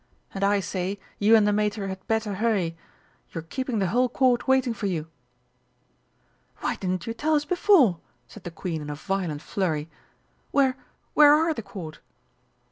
[0.33, 2.75] And I say, you and the Mater had better hurry
[3.29, 5.05] you're keeping the whole Court waiting for you!"
[6.61, 9.91] "Why didn't you tell us before?" said the Queen in a violent flurry.
[10.49, 10.75] "Where
[11.13, 11.99] where are the Court?"